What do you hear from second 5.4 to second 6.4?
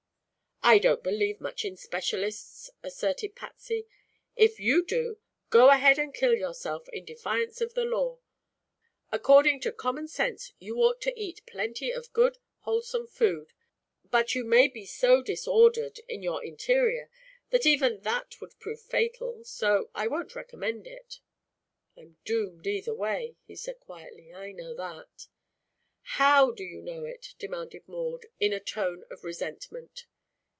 go ahead and kill